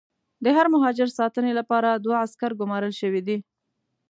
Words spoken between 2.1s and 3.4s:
عسکر ګومارل شوي دي.